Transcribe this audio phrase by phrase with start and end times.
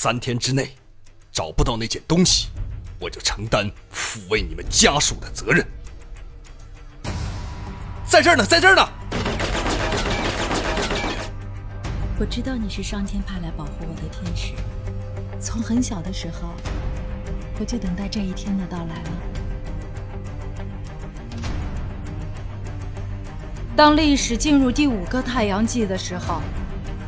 [0.00, 0.76] 三天之内
[1.32, 2.50] 找不到那件东西，
[3.00, 5.66] 我就承担抚慰你们家属的责任。
[8.06, 8.88] 在这儿呢，在这儿呢！
[12.16, 14.52] 我知道你是上天派来保护我的天使，
[15.40, 16.54] 从很小的时候，
[17.58, 19.10] 我就等待这一天的到来了。
[23.74, 26.40] 当历史进入第五个太阳纪的时候，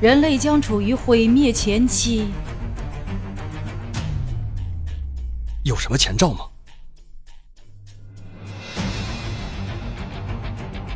[0.00, 2.32] 人类将处于毁灭前期。
[5.70, 6.40] 有什么前兆吗？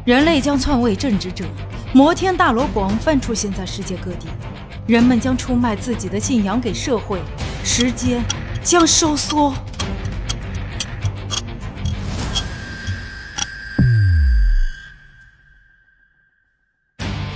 [0.04, 1.44] 人类将篡位政治者，
[1.92, 4.26] 摩天大楼广泛出现在世界各地，
[4.88, 7.20] 人们将出卖自己的信仰给社会，
[7.62, 8.20] 时间
[8.64, 9.54] 将收缩。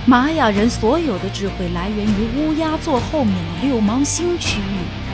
[0.05, 5.08] 玛雅人所有的智慧来源于乌鸦座后面的六芒星区域，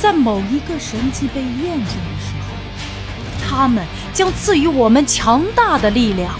[0.00, 3.84] 在某一个神迹被验证的时候，他们
[4.14, 6.34] 将赐予我们强大的力量。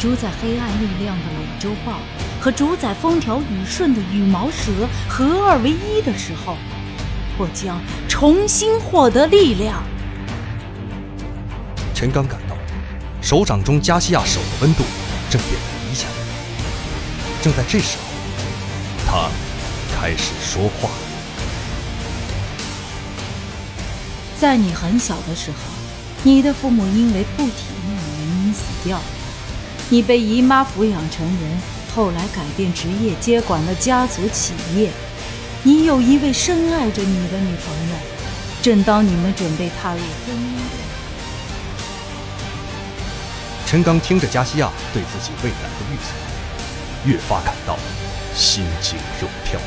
[0.00, 2.00] 主宰黑暗力量的美洲豹
[2.40, 4.72] 和主宰风调雨顺的羽毛蛇
[5.08, 6.56] 合二为一的时候，
[7.38, 9.80] 我将重新获得力量。
[11.94, 12.56] 陈刚感到，
[13.20, 14.82] 手掌中加西亚手的温度
[15.30, 15.72] 正变得。
[17.40, 18.02] 正在这时候，
[19.06, 19.30] 他
[19.96, 20.90] 开始说话。
[24.42, 25.56] 在你很小的时候，
[26.24, 27.52] 你的父母因为不体
[27.86, 29.04] 面的原因死掉了，
[29.88, 31.60] 你被姨妈抚养成人，
[31.94, 34.90] 后来改变职业，接管了家族企业。
[35.62, 37.94] 你有一位深爱着你的女朋友。
[38.60, 40.58] 正当你们准备踏入婚姻，
[43.64, 47.08] 陈刚听着加西亚对自己未来的预测。
[47.08, 47.78] 越发感到
[48.34, 49.60] 心惊肉跳。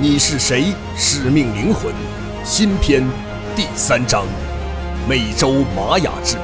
[0.00, 0.72] 你是谁？
[0.96, 1.92] 使命灵魂，
[2.44, 3.02] 新篇
[3.56, 4.24] 第三章，
[5.08, 6.42] 美洲玛雅之谜，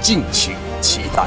[0.00, 1.26] 敬请期待。